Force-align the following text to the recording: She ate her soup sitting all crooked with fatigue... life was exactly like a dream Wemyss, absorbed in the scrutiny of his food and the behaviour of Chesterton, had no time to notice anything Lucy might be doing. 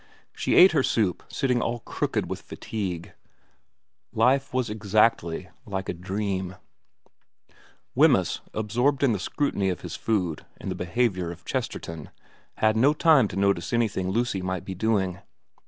She 0.33 0.55
ate 0.55 0.71
her 0.71 0.81
soup 0.81 1.21
sitting 1.27 1.61
all 1.61 1.77
crooked 1.81 2.27
with 2.27 2.41
fatigue... 2.41 3.13
life 4.11 4.51
was 4.51 4.67
exactly 4.67 5.49
like 5.67 5.89
a 5.89 5.93
dream 5.93 6.55
Wemyss, 7.93 8.41
absorbed 8.51 9.03
in 9.03 9.11
the 9.13 9.19
scrutiny 9.19 9.69
of 9.69 9.81
his 9.81 9.95
food 9.95 10.43
and 10.59 10.71
the 10.71 10.75
behaviour 10.75 11.29
of 11.31 11.45
Chesterton, 11.45 12.09
had 12.55 12.75
no 12.75 12.93
time 12.95 13.27
to 13.27 13.35
notice 13.35 13.73
anything 13.73 14.09
Lucy 14.09 14.41
might 14.41 14.65
be 14.65 14.73
doing. 14.73 15.19